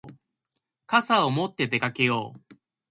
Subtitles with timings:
[0.87, 2.55] 傘を持って出かけよう。